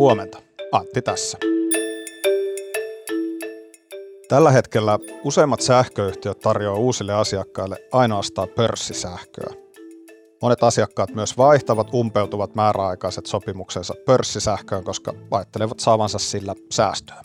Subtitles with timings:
[0.00, 0.38] Huomenta,
[0.72, 1.38] Antti tässä.
[4.28, 9.54] Tällä hetkellä useimmat sähköyhtiöt tarjoavat uusille asiakkaille ainoastaan pörssisähköä.
[10.42, 17.22] Monet asiakkaat myös vaihtavat umpeutuvat määräaikaiset sopimuksensa pörssisähköön, koska ajattelevat saavansa sillä säästöä.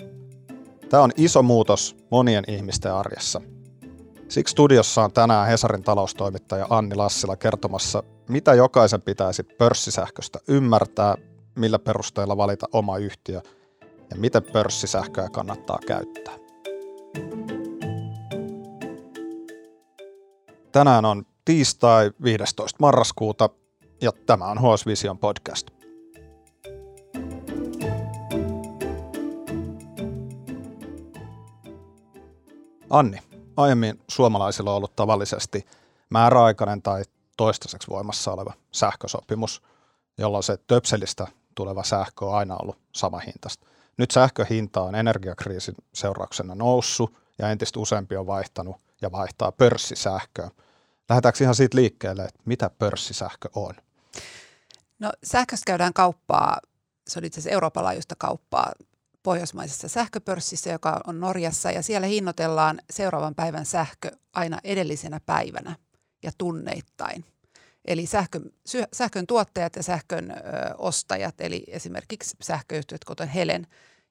[0.89, 3.41] Tämä on iso muutos monien ihmisten arjessa.
[4.27, 11.15] Siksi studiossa on tänään Hesarin taloustoimittaja Anni Lassila kertomassa, mitä jokaisen pitäisi pörssisähköstä ymmärtää,
[11.55, 13.41] millä perusteella valita oma yhtiö
[14.09, 16.33] ja miten pörssisähköä kannattaa käyttää.
[20.71, 22.77] Tänään on tiistai 15.
[22.79, 23.49] marraskuuta
[24.01, 25.67] ja tämä on HS Vision podcast.
[32.89, 33.17] Anni,
[33.57, 35.65] aiemmin suomalaisilla on ollut tavallisesti
[36.09, 37.03] määräaikainen tai
[37.37, 39.61] toistaiseksi voimassa oleva sähkösopimus,
[40.17, 43.67] jolloin se töpselistä tuleva sähkö on aina ollut sama hintasta.
[43.97, 50.51] Nyt sähköhinta on energiakriisin seurauksena noussut ja entistä useampi on vaihtanut ja vaihtaa pörssisähköä.
[51.09, 53.73] Lähdetäänkö ihan siitä liikkeelle, että mitä pörssisähkö on?
[54.99, 56.57] No sähköstä käydään kauppaa,
[57.07, 58.71] se on itse asiassa Euroopan laajuista kauppaa
[59.23, 65.75] pohjoismaisessa sähköpörssissä, joka on Norjassa, ja siellä hinnoitellaan seuraavan päivän sähkö aina edellisenä päivänä
[66.23, 67.25] ja tunneittain.
[67.85, 68.51] Eli sähkön,
[68.93, 70.35] sähkön tuottajat ja sähkön ö,
[70.77, 73.67] ostajat, eli esimerkiksi sähköyhtiöt, kuten Helen,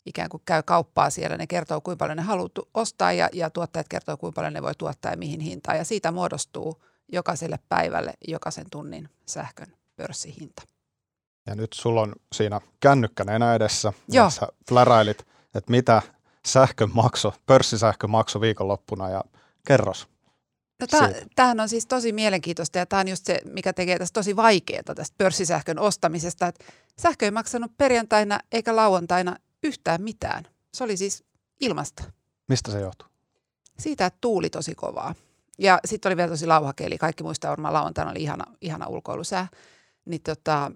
[0.06, 1.36] ikään kuin käy kauppaa siellä.
[1.36, 4.74] Ne kertoo, kuinka paljon ne haluaa ostaa ja, ja tuottajat kertoo, kuinka paljon ne voi
[4.74, 5.78] tuottaa ja mihin hintaan.
[5.78, 10.62] Ja siitä muodostuu jokaiselle päivälle, jokaisen tunnin sähkön pörssihinta.
[11.46, 14.30] Ja nyt sulla on siinä kännykkän enää edessä, Joo.
[14.30, 16.02] sä flärailit, että mitä
[16.46, 19.24] sähkön makso, pörssisähkö makso viikonloppuna ja
[19.66, 20.08] kerros.
[20.92, 24.36] No tämähän on siis tosi mielenkiintoista ja tämä on just se, mikä tekee tästä tosi
[24.36, 26.46] vaikeaa tästä pörssisähkön ostamisesta.
[26.46, 26.64] Että
[26.98, 30.44] sähkö ei maksanut perjantaina eikä lauantaina yhtään mitään.
[30.74, 31.24] Se oli siis
[31.60, 32.04] ilmasta.
[32.48, 33.08] Mistä se johtuu?
[33.78, 35.14] Siitä, että tuuli tosi kovaa.
[35.58, 36.98] Ja sitten oli vielä tosi lauhakeli.
[36.98, 39.48] Kaikki muistaa varmaan lauantaina oli ihana, ihana ulkoilusää.
[40.04, 40.72] Niin tota,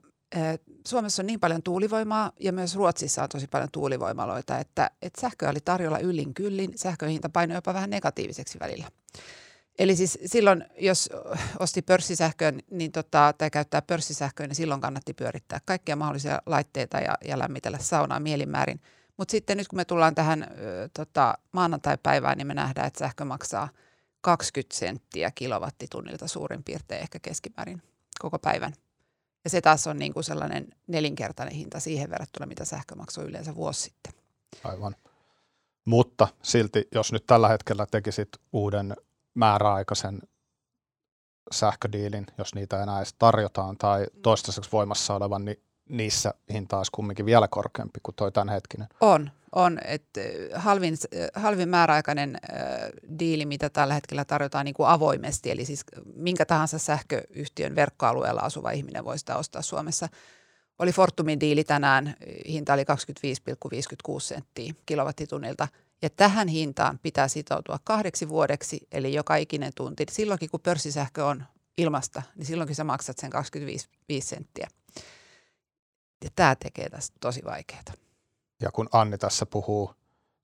[0.87, 5.51] Suomessa on niin paljon tuulivoimaa ja myös Ruotsissa on tosi paljon tuulivoimaloita, että, että sähköä
[5.51, 6.73] oli tarjolla yllin kyllin.
[6.77, 8.91] Sähköhinta painoi jopa vähän negatiiviseksi välillä.
[9.78, 11.11] Eli siis silloin, jos
[11.59, 17.15] osti pörssisähköön niin tota, tai käyttää pörssisähköä, niin silloin kannatti pyörittää kaikkia mahdollisia laitteita ja,
[17.25, 18.81] ja lämmitellä saunaa mielinmäärin.
[19.17, 23.25] Mutta sitten nyt kun me tullaan tähän ö, tota, maanantai-päivään, niin me nähdään, että sähkö
[23.25, 23.69] maksaa
[24.21, 27.83] 20 senttiä kilowattitunnilta suurin piirtein ehkä keskimäärin
[28.19, 28.72] koko päivän.
[29.44, 33.55] Ja se taas on niin kuin sellainen nelinkertainen hinta siihen verrattuna, mitä sähkö maksoi yleensä
[33.55, 34.12] vuosi sitten.
[34.65, 34.97] Aivan.
[35.84, 38.97] Mutta silti, jos nyt tällä hetkellä tekisit uuden
[39.38, 40.21] määräaikaisen
[41.53, 47.26] sähködiilin, jos niitä enää edes tarjotaan, tai toistaiseksi voimassa olevan, niin niissä hinta olisi kumminkin
[47.26, 48.88] vielä korkeampi kuin toi tämänhetkinen.
[49.00, 49.78] On, on.
[49.84, 50.21] että
[50.54, 50.94] halvin,
[51.34, 52.60] halvin määräaikainen äh,
[53.19, 55.84] diili, mitä tällä hetkellä tarjotaan niin kuin avoimesti, eli siis
[56.15, 60.09] minkä tahansa sähköyhtiön verkkoalueella asuva ihminen voi sitä ostaa Suomessa.
[60.78, 62.15] Oli Fortumin diili tänään,
[62.49, 65.69] hinta oli 25,56 senttiä kilowattitunnilta–
[66.03, 70.07] ja tähän hintaan pitää sitoutua kahdeksi vuodeksi, eli joka ikinen tunti.
[70.11, 71.45] Silloinkin kun pörssisähkö on
[71.79, 73.89] ilmasta, niin silloinkin sä maksat sen 25
[74.29, 74.69] senttiä.
[76.25, 77.83] Ja tämä tekee tästä tosi vaikeaa.
[78.63, 79.95] Ja kun Anni tässä puhuu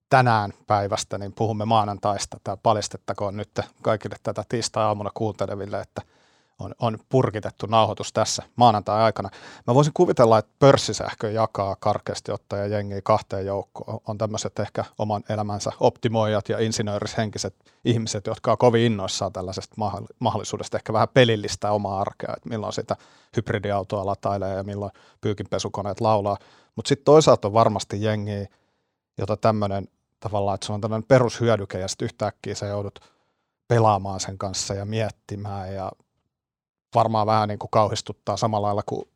[0.09, 2.41] tänään päivästä, niin puhumme maanantaista.
[2.45, 6.03] Tämä paljastettakoon nyt kaikille tätä tiistai-aamuna kuunteleville, että–
[6.59, 9.31] on, on purkitettu nauhoitus tässä maanantai-aikana.
[9.67, 14.01] Mä voisin kuvitella, että pörssisähkö jakaa karkeasti ottaja jengiä kahteen joukkoon.
[14.09, 17.55] On tämmöiset ehkä oman elämänsä optimoijat ja insinöörishenkiset
[17.85, 19.75] ihmiset, jotka on kovin innoissaan tällaisesta
[20.19, 22.97] mahdollisuudesta ehkä vähän pelillistä omaa arkea, että milloin sitä
[23.37, 26.39] hybridiautoa latailee ja milloin pyykinpesukoneet laulaa.
[26.77, 28.47] Mutta sitten toisaalta on varmasti jengiä,
[29.19, 29.89] jota tämmöinen
[30.21, 33.01] tavallaan, että se on tämmöinen perushyödyke ja sitten yhtäkkiä sä joudut
[33.69, 35.93] pelaamaan sen kanssa ja miettimään ja
[36.95, 39.09] varmaan vähän niin kuin kauhistuttaa samalla lailla kuin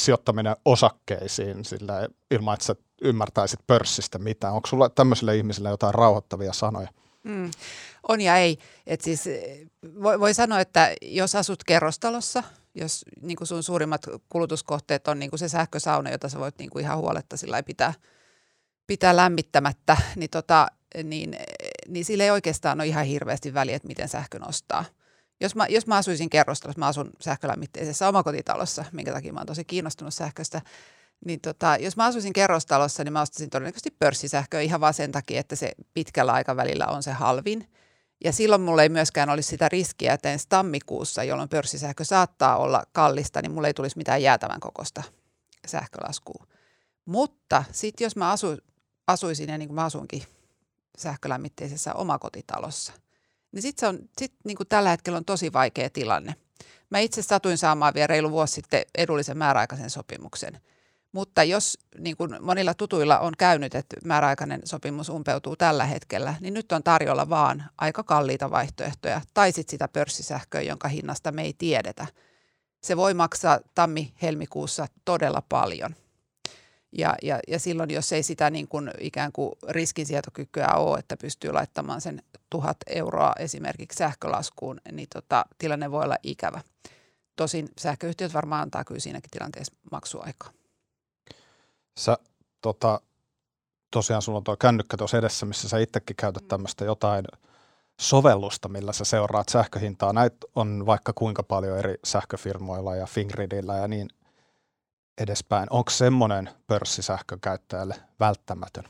[0.00, 4.54] sijoittaminen osakkeisiin sillä ilman, että sä ymmärtäisit pörssistä mitään.
[4.54, 6.88] Onko sulla tämmöisille ihmisille jotain rauhoittavia sanoja?
[7.24, 7.50] Mm,
[8.08, 8.58] on ja ei.
[8.86, 9.24] Et siis,
[10.02, 12.42] voi, voi sanoa, että jos asut kerrostalossa,
[12.74, 16.70] jos niin kuin sun suurimmat kulutuskohteet on niin kuin se sähkösauna, jota sä voit niin
[16.70, 17.94] kuin ihan huoletta sillä pitää,
[18.86, 20.66] pitää lämmittämättä, niin, tota,
[21.04, 21.36] niin,
[21.88, 24.84] niin sillä ei oikeastaan ole ihan hirveästi väliä, että miten sähkön ostaa–
[25.40, 29.64] jos mä, jos mä asuisin kerrostalossa, mä asun sähkölämmitteisessä omakotitalossa, minkä takia mä oon tosi
[29.64, 30.62] kiinnostunut sähköstä,
[31.24, 35.40] niin tota, jos mä asuisin kerrostalossa, niin mä ostaisin todennäköisesti pörssisähköä ihan vaan sen takia,
[35.40, 37.70] että se pitkällä aikavälillä on se halvin.
[38.24, 42.84] Ja silloin mulla ei myöskään olisi sitä riskiä, että ensi tammikuussa, jolloin pörssisähkö saattaa olla
[42.92, 45.02] kallista, niin mulla ei tulisi mitään jäätävän kokosta
[45.66, 46.46] sähkölaskua.
[47.04, 48.56] Mutta sitten jos mä asu,
[49.06, 50.22] asuisin ja niin kuin mä asunkin
[50.98, 52.92] sähkölämmitteisessä omakotitalossa,
[53.52, 56.34] niin sitten on, sit niin kuin tällä hetkellä on tosi vaikea tilanne.
[56.90, 60.60] Mä itse satuin saamaan vielä reilu vuosi sitten edullisen määräaikaisen sopimuksen.
[61.12, 66.54] Mutta jos niin kuin monilla tutuilla on käynyt, että määräaikainen sopimus umpeutuu tällä hetkellä, niin
[66.54, 71.54] nyt on tarjolla vaan aika kalliita vaihtoehtoja tai sitten sitä pörssisähköä, jonka hinnasta me ei
[71.58, 72.06] tiedetä.
[72.82, 75.94] Se voi maksaa tammi-helmikuussa todella paljon.
[76.92, 81.52] Ja, ja, ja silloin, jos ei sitä niin kuin ikään kuin riskinsietokykyä ole, että pystyy
[81.52, 86.60] laittamaan sen tuhat euroa esimerkiksi sähkölaskuun, niin tota, tilanne voi olla ikävä.
[87.36, 90.50] Tosin sähköyhtiöt varmaan antaa kyllä siinäkin tilanteessa maksuaikaa.
[91.98, 92.18] Sä
[92.60, 93.00] tota,
[93.90, 96.48] tosiaan sulla on tuo kännykkä tuossa edessä, missä sä itsekin käytät mm.
[96.48, 97.24] tämmöistä jotain
[98.00, 100.12] sovellusta, millä sä seuraat sähköhintaa.
[100.12, 104.08] Näitä on vaikka kuinka paljon eri sähköfirmoilla ja Fingridillä ja niin
[105.20, 105.66] edespäin.
[105.70, 108.84] Onko semmoinen pörssisähkökäyttäjälle välttämätön?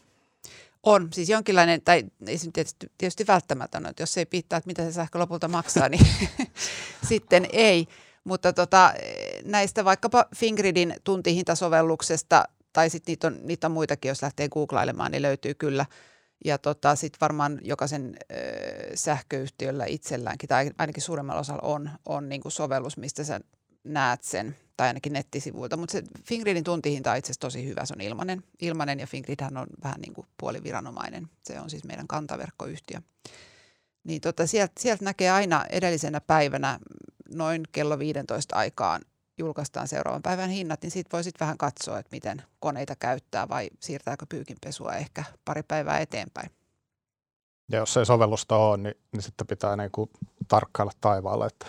[0.82, 4.85] On, siis jonkinlainen, tai ei se tietysti, tietysti välttämätön, että jos ei piittaa, että mitä
[4.85, 6.06] se sähkö lopulta maksaa, niin
[7.09, 7.87] sitten ei.
[8.25, 8.94] Mutta tota,
[9.44, 15.23] näistä vaikkapa Fingridin tuntihintasovelluksesta, tai sitten niitä on, niitä on muitakin, jos lähtee googlailemaan, niin
[15.23, 15.87] löytyy kyllä.
[16.44, 18.37] Ja tota, sitten varmaan jokaisen ö,
[18.94, 23.41] sähköyhtiöllä itselläänkin, tai ainakin suuremmalla osalla on, on niinku sovellus, mistä sä
[23.85, 25.77] näet sen tai ainakin nettisivuilta.
[25.77, 27.87] Mutta se Fingridin tuntihinta on itse asiassa tosi hyvä.
[27.87, 31.29] Se on ilmanen, ilmanen ja Fingridhän on vähän niin kuin puoliviranomainen.
[31.43, 33.00] Se on siis meidän kantaverkkoyhtiö.
[34.05, 36.79] Niin tota, sieltä, sieltä näkee aina edellisenä päivänä
[37.35, 39.00] noin kello 15 aikaan
[39.38, 43.71] julkaistaan seuraavan päivän hinnat, niin siitä voi sitten vähän katsoa, että miten koneita käyttää vai
[43.81, 46.50] siirtääkö pyykinpesua ehkä pari päivää eteenpäin.
[47.71, 50.11] Ja jos ei sovellusta ole, niin, niin sitten pitää niin kuin
[50.49, 51.67] tarkkailla taivaalla, että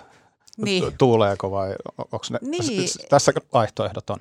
[0.57, 0.97] niin.
[0.97, 2.89] tuuleeko vai onko ne, niin.
[3.09, 4.17] tässä vaihtoehdot on?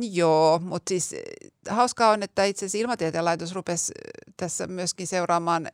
[0.00, 1.22] Joo, mutta siis eh,
[1.68, 5.68] hauskaa on, että itse asiassa Ilmatieteen laitos rupesi eh, tässä myöskin seuraamaan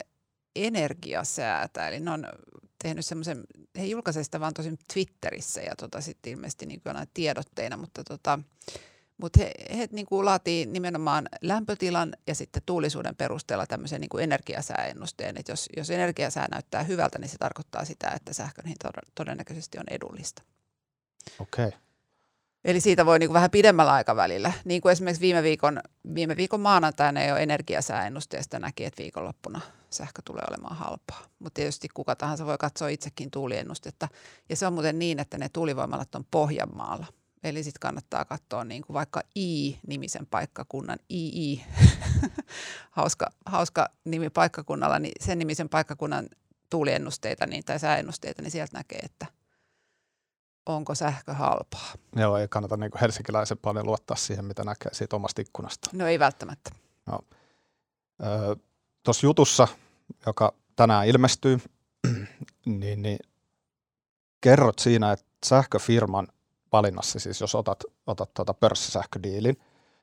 [0.56, 2.26] energiasäätä, eli ne on
[2.82, 3.44] tehnyt semmoisen,
[3.78, 6.82] he julkaisivat sitä vaan tosin Twitterissä ja tota, sitten ilmeisesti niin
[7.14, 8.38] tiedotteina, mutta tota,
[9.18, 14.24] mutta he, he niin kuin laatii nimenomaan lämpötilan ja sitten tuulisuuden perusteella tämmöisen niin kuin
[14.24, 15.36] energiasääennusteen.
[15.36, 19.84] Että jos, jos energiasää näyttää hyvältä, niin se tarkoittaa sitä, että sähkön hinta todennäköisesti on
[19.90, 20.42] edullista.
[21.40, 21.66] Okei.
[21.66, 21.80] Okay.
[22.64, 24.52] Eli siitä voi niin kuin vähän pidemmällä aikavälillä.
[24.64, 25.80] Niin kuin esimerkiksi viime viikon,
[26.14, 29.60] viime viikon maanantaina jo energiasääennusteesta näki, että viikonloppuna
[29.90, 31.22] sähkö tulee olemaan halpaa.
[31.38, 34.08] Mutta tietysti kuka tahansa voi katsoa itsekin tuuliennustetta.
[34.48, 37.06] Ja se on muuten niin, että ne tuulivoimalat on Pohjanmaalla.
[37.44, 41.60] Eli sitten kannattaa katsoa niin kuin vaikka I-nimisen paikkakunnan, II,
[42.90, 46.28] hauska, hauska nimi paikkakunnalla, niin sen nimisen paikkakunnan
[46.70, 49.26] tuuliennusteita niin, tai sääennusteita, niin sieltä näkee, että
[50.66, 51.92] onko sähkö halpaa.
[52.16, 55.90] Joo, ei kannata niin kuin helsinkiläisen paljon luottaa siihen, mitä näkee siitä omasta ikkunasta.
[55.92, 56.70] No ei välttämättä.
[57.06, 57.20] No.
[59.02, 59.68] Tuossa jutussa,
[60.26, 61.58] joka tänään ilmestyy,
[62.66, 63.18] niin, niin
[64.40, 66.28] kerrot siinä, että sähköfirman
[66.72, 69.56] valinnassa, siis jos otat, otat tuota pörssisähködiilin,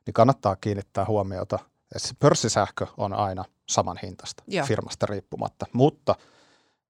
[0.05, 1.59] niin kannattaa kiinnittää huomiota,
[1.95, 4.65] että se pörssisähkö on aina saman hintasta Joo.
[4.65, 6.15] firmasta riippumatta, mutta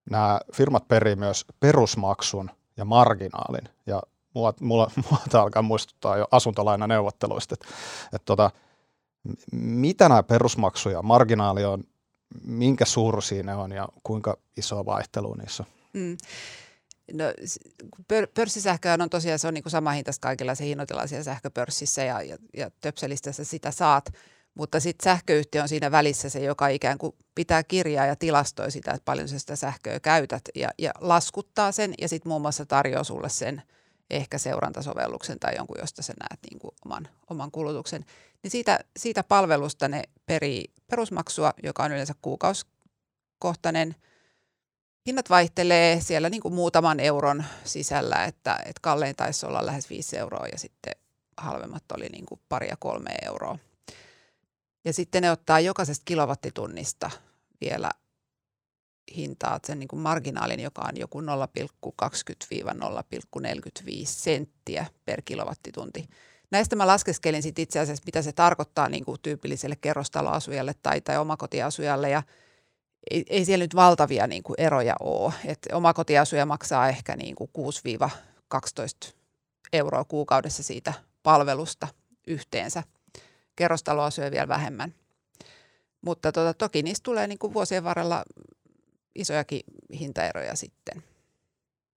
[0.10, 4.02] nämä firmat perii myös perusmaksun ja marginaalin, ja
[4.34, 7.66] mua, mulla, mulla alkaa muistuttaa jo asuntolainaneuvotteluista, että,
[8.14, 8.52] että tota,
[9.52, 11.84] mitä nämä perusmaksu ja marginaali on,
[12.44, 15.74] minkä suuruisia ne on ja kuinka iso vaihtelu niissä on?
[15.94, 16.18] Mm.
[17.14, 17.24] No,
[18.08, 22.22] pör, pörssisähköä on tosiaan se on niin sama hintaista kaikilla, se hinnoitellaan siellä sähköpörssissä ja,
[22.22, 24.14] ja, ja töpselistössä sitä saat.
[24.56, 28.92] Mutta sitten sähköyhtiö on siinä välissä se, joka ikään kuin pitää kirjaa ja tilastoi sitä,
[28.92, 33.04] että paljon sä sitä sähköä käytät ja, ja laskuttaa sen ja sitten muun muassa tarjoaa
[33.04, 33.62] sulle sen
[34.10, 38.06] ehkä seurantasovelluksen tai jonkun, josta sä näet niin kuin oman, oman kulutuksen.
[38.44, 43.96] Niin siitä, siitä palvelusta ne perii perusmaksua, joka on yleensä kuukauskohtainen–
[45.08, 50.18] hinnat vaihtelee siellä niin kuin muutaman euron sisällä, että, että kallein taisi olla lähes 5
[50.18, 50.94] euroa ja sitten
[51.38, 53.58] halvemmat oli niin kuin pari ja kolme euroa.
[54.86, 57.12] Ja sitten ne ottaa jokaisesta kilowattitunnista
[57.62, 57.92] vielä
[59.16, 61.26] hintaa, sen niin kuin marginaalin, joka on joku 0,20-0,45
[64.06, 66.10] senttiä per kilowattitunti.
[66.52, 71.18] Näistä mä laskeskelin sitten itse asiassa, mitä se tarkoittaa niin kuin tyypilliselle kerrostaloasujalle tai, tai
[71.18, 72.24] omakotiasujalle ja–
[73.12, 75.34] ei, ei siellä nyt valtavia niin kuin eroja ole.
[75.46, 77.50] Et omakotiasuja maksaa ehkä niin kuin
[78.54, 79.14] 6-12
[79.74, 80.94] euroa kuukaudessa siitä
[81.24, 81.88] palvelusta
[82.28, 82.84] yhteensä.
[83.56, 84.94] Kerrostaloasuja vielä vähemmän.
[86.02, 88.24] Mutta tota, toki niistä tulee niin kuin vuosien varrella
[89.16, 89.62] isojakin
[90.00, 91.04] hintaeroja sitten.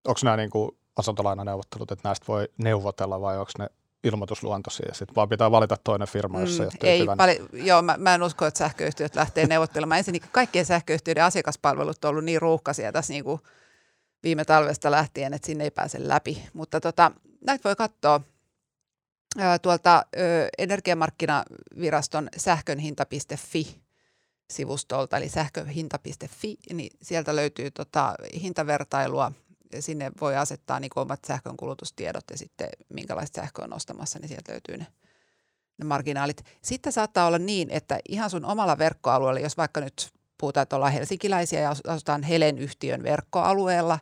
[0.05, 3.69] Onko nämä niin kuin asuntolainaneuvottelut, että näistä voi neuvotella vai onko ne
[4.05, 4.95] ilmoitusluontoisia.
[4.95, 8.47] Sitten vaan pitää valita toinen firma, jos mm, ei pali- Joo, mä, mä, en usko,
[8.47, 9.99] että sähköyhtiöt lähtee neuvottelemaan.
[9.99, 13.41] Ensinnäkin kaikkien sähköyhtiöiden asiakaspalvelut on ollut niin ruuhkaisia tässä niin kuin
[14.23, 16.43] viime talvesta lähtien, että sinne ei pääse läpi.
[16.53, 17.13] Mutta tota,
[17.47, 18.21] näitä voi katsoa
[19.63, 23.81] tuolta ö, energiamarkkinaviraston sähkönhinta.fi
[24.51, 29.33] sivustolta, eli sähköhinta.fi, niin sieltä löytyy tota hintavertailua.
[29.81, 34.77] Sinne voi asettaa niin omat sähkönkulutustiedot ja sitten minkälaista sähköä on ostamassa, niin sieltä löytyy
[34.77, 34.87] ne,
[35.79, 36.45] ne marginaalit.
[36.63, 40.93] Sitten saattaa olla niin, että ihan sun omalla verkkoalueella, jos vaikka nyt puhutaan, että ollaan
[40.93, 43.99] helsinkiläisiä ja asutaan Helen yhtiön verkkoalueella,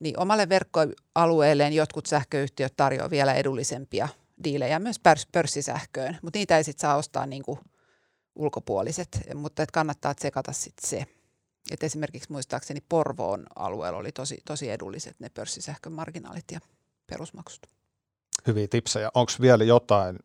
[0.00, 4.08] niin omalle verkkoalueelleen jotkut sähköyhtiöt tarjoavat vielä edullisempia
[4.44, 5.00] diilejä myös
[5.32, 7.58] pörssisähköön, mutta niitä ei sitten saa ostaa niin kuin
[8.34, 11.06] ulkopuoliset, mutta et kannattaa tsekata sitten se.
[11.70, 16.60] Et esimerkiksi muistaakseni Porvoon alueella oli tosi, tosi edulliset ne pörssisähkön marginaalit ja
[17.06, 17.66] perusmaksut.
[18.46, 19.10] Hyviä tipsejä.
[19.14, 20.18] Onko vielä jotain,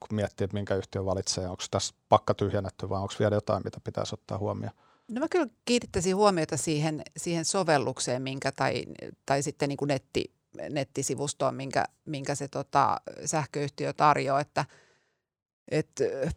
[0.00, 3.80] kun miettii, että minkä yhtiö valitsee, onko tässä pakka tyhjennetty vai onko vielä jotain, mitä
[3.84, 4.74] pitäisi ottaa huomioon?
[5.08, 8.84] No mä kyllä kiinnittäisin huomiota siihen, siihen sovellukseen, minkä tai,
[9.26, 10.32] tai sitten niin kuin netti,
[10.70, 14.64] nettisivustoon, minkä, minkä se tota, sähköyhtiö tarjoaa, että
[15.68, 15.90] et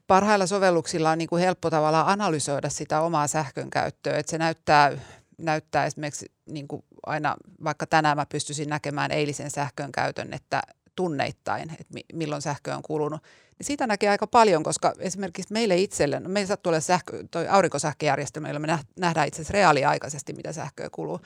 [0.08, 4.92] parhailla sovelluksilla on niin kuin helppo tavallaan analysoida sitä omaa sähkön käyttöä, että se näyttää,
[5.38, 10.62] näyttää esimerkiksi niin kuin aina, vaikka tänään mä pystyisin näkemään eilisen sähkön käytön, että
[10.96, 13.24] tunneittain, että milloin sähkö on kulunut.
[13.60, 17.48] Niin siitä näkee aika paljon, koska esimerkiksi meille itselle, no meillä sattuu olla sähkö, toi
[17.48, 21.20] aurinkosähköjärjestelmä, jolla me nähdään itse asiassa reaaliaikaisesti, mitä sähköä kuluu.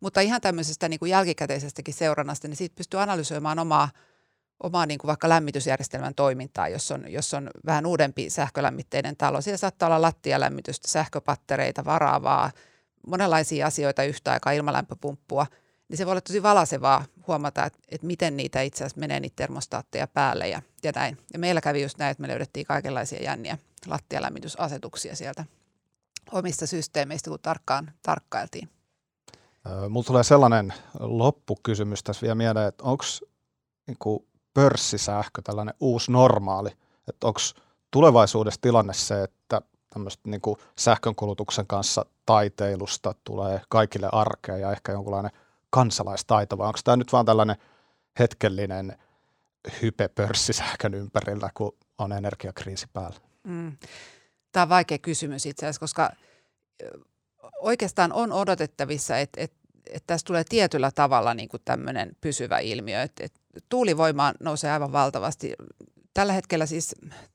[0.00, 3.88] Mutta ihan tämmöisestä niin kuin jälkikäteisestäkin seurannasta, niin siitä pystyy analysoimaan omaa,
[4.62, 9.40] omaa niin kuin vaikka lämmitysjärjestelmän toimintaa, jos on, jos on vähän uudempi sähkölämmitteinen talo.
[9.40, 12.50] Siellä saattaa olla lattialämmitystä, sähköpattereita, varaavaa,
[13.06, 15.46] monenlaisia asioita yhtä aikaa, ilmalämpöpumppua–
[15.90, 19.36] niin se voi olla tosi valasevaa huomata, että, että miten niitä itse asiassa menee niitä
[19.36, 21.18] termostaatteja päälle ja, ja näin.
[21.32, 25.44] Ja meillä kävi just näin, että me löydettiin kaikenlaisia jänniä lattialämmitysasetuksia sieltä
[26.32, 28.68] omista systeemeistä, kun tarkkaan tarkkailtiin.
[29.88, 33.04] Mulla tulee sellainen loppukysymys tässä vielä mieleen, että onko
[33.86, 33.96] niin
[34.54, 36.70] pörssisähkö tällainen uusi normaali,
[37.08, 37.40] että onko
[37.90, 40.40] tulevaisuudessa tilanne se, että tämmöistä niin
[40.78, 45.30] sähkönkulutuksen kanssa taiteilusta tulee kaikille arkea ja ehkä jonkunlainen–
[45.70, 47.56] kansalaistaito, vai onko tämä nyt vaan tällainen
[48.18, 48.98] hetkellinen
[49.82, 53.16] hype pörssisähkön ympärillä, kun on energiakriisi päällä?
[53.44, 53.76] Mm.
[54.52, 56.10] Tämä on vaikea kysymys itse asiassa, koska
[57.60, 63.02] oikeastaan on odotettavissa, että, että, että tässä tulee tietyllä tavalla niin kuin tämmöinen pysyvä ilmiö.
[63.02, 65.54] Että, että tuulivoima nousee aivan valtavasti
[66.14, 66.94] tällä hetkellä siis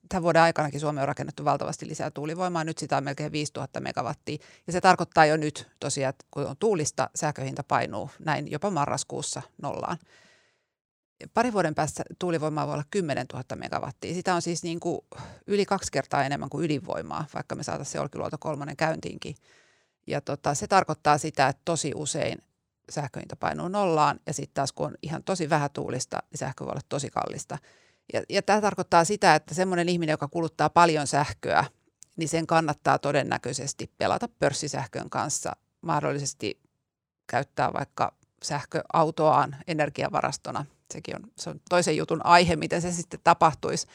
[0.09, 2.63] tämän vuoden aikanakin Suomi on rakennettu valtavasti lisää tuulivoimaa.
[2.63, 4.37] Nyt sitä on melkein 5000 megawattia.
[4.67, 9.41] Ja se tarkoittaa jo nyt tosiaan, että kun on tuulista, sähköhinta painuu näin jopa marraskuussa
[9.61, 9.97] nollaan.
[11.33, 14.13] Pari vuoden päästä tuulivoimaa voi olla 10 000 megawattia.
[14.13, 14.99] Sitä on siis niin kuin
[15.47, 19.35] yli kaksi kertaa enemmän kuin ydinvoimaa, vaikka me saataisiin se Olkiluoto kolmonen käyntiinkin.
[20.07, 22.37] Ja tota, se tarkoittaa sitä, että tosi usein
[22.89, 26.71] sähköhinta painuu nollaan ja sitten taas kun on ihan tosi vähän tuulista, niin sähkö voi
[26.71, 27.57] olla tosi kallista–
[28.13, 31.65] ja, ja tämä tarkoittaa sitä, että semmoinen ihminen, joka kuluttaa paljon sähköä,
[32.15, 36.61] niin sen kannattaa todennäköisesti pelata pörssisähkön kanssa, mahdollisesti
[37.27, 40.65] käyttää vaikka sähköautoaan energiavarastona.
[40.93, 43.87] Sekin on, se on toisen jutun aihe, miten se sitten tapahtuisi.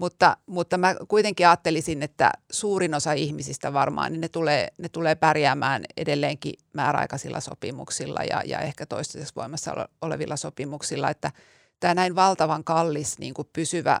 [0.00, 5.14] Mutta, mutta mä kuitenkin ajattelisin, että suurin osa ihmisistä varmaan, niin ne tulee, ne tulee
[5.14, 11.32] pärjäämään edelleenkin määräaikaisilla sopimuksilla ja, ja ehkä toistaiseksi voimassa olevilla sopimuksilla, että–
[11.80, 14.00] tämä näin valtavan kallis niin kuin pysyvä,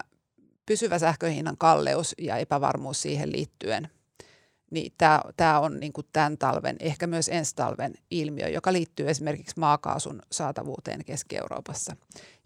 [0.66, 3.88] pysyvä sähköhinnan kalleus ja epävarmuus siihen liittyen,
[4.76, 9.10] niin tämä, tämä on niin kuin tämän talven, ehkä myös ensi talven ilmiö, joka liittyy
[9.10, 11.96] esimerkiksi maakaasun saatavuuteen Keski-Euroopassa.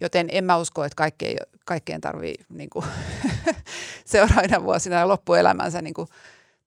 [0.01, 2.85] Joten en mä usko, että kaikkeen, kaikkeen tarvii niin kuin
[4.05, 6.09] seuraavina vuosina ja loppuelämänsä niin kuin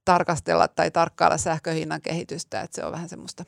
[0.05, 3.46] tarkastella tai tarkkailla sähköhinnan kehitystä, että se on vähän semmoista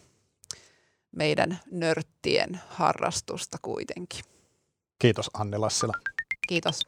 [1.12, 4.26] meidän nörttien harrastusta kuitenkin.
[5.00, 5.94] Kiitos Anni Lassila.
[6.48, 6.82] Kiitos.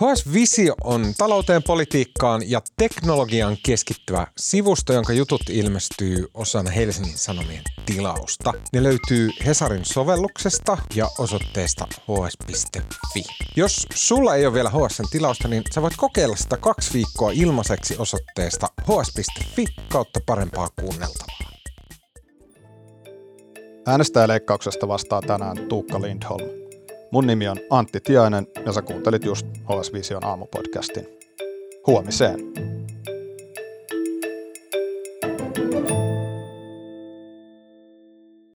[0.00, 7.62] HS Visio on talouteen, politiikkaan ja teknologiaan keskittyvä sivusto, jonka jutut ilmestyy osana Helsingin Sanomien
[7.86, 8.52] tilausta.
[8.72, 13.24] Ne löytyy Hesarin sovelluksesta ja osoitteesta hs.fi.
[13.56, 17.96] Jos sulla ei ole vielä HSn tilausta, niin sä voit kokeilla sitä kaksi viikkoa ilmaiseksi
[17.98, 21.50] osoitteesta hs.fi kautta parempaa kuunneltavaa.
[23.86, 26.69] Äänestäjäleikkauksesta vastaa tänään Tuukka Lindholm.
[27.10, 31.06] Mun nimi on Antti Tiainen ja sä kuuntelit just HS Vision aamupodcastin.
[31.86, 32.40] Huomiseen!